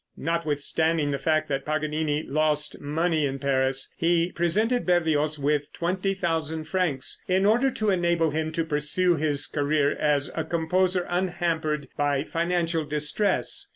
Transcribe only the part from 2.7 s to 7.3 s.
money in Paris, he presented Berlioz with 20,000 francs,